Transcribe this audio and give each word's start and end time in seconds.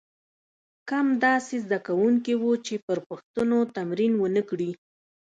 کم 0.89 1.07
داسې 1.25 1.55
زده 1.65 1.79
کوونکي 1.87 2.33
وو 2.41 2.51
چې 2.65 2.73
پر 2.85 2.97
پوښتنو 3.07 3.57
تمرین 3.75 4.13
ونه 4.17 4.41
کړي. 4.49 4.71